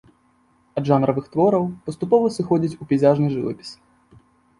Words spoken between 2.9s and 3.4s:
пейзажны